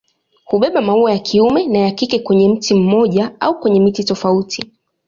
[0.45, 4.71] Hubeba maua ya kiume na ya kike kwenye mti mmoja au kwenye miti tofauti.